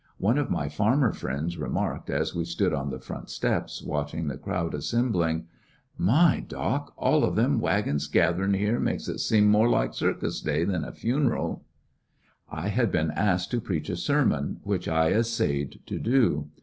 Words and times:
One 0.17 0.39
of 0.39 0.49
my 0.49 0.67
farmer 0.67 1.13
friends 1.13 1.59
remarked, 1.59 2.09
as 2.09 2.33
we 2.33 2.43
stood 2.43 2.73
on 2.73 2.89
the 2.89 2.97
front 2.97 3.29
steps 3.29 3.83
watching 3.83 4.27
the 4.29 4.35
crowd 4.39 4.73
assembling: 4.73 5.45
"My, 5.95 6.39
doc! 6.47 6.91
all 6.97 7.23
of 7.23 7.35
them 7.35 7.59
wagons 7.59 8.07
gatherin' 8.07 8.55
here 8.55 8.79
makes 8.79 9.07
it 9.07 9.19
seem 9.19 9.45
more 9.47 9.69
like 9.69 9.93
circus 9.93 10.41
day 10.41 10.63
than 10.63 10.83
a 10.83 10.91
funeral." 10.91 11.65
Shouting 12.49 12.49
con 12.57 12.65
I 12.65 12.67
had 12.69 12.91
been 12.91 13.11
asked 13.11 13.51
to 13.51 13.61
preach 13.61 13.89
a 13.91 13.95
sermon, 13.95 14.59
which 14.63 14.87
I 14.87 15.11
essayed 15.11 15.81
to 15.85 15.99
do. 15.99 16.47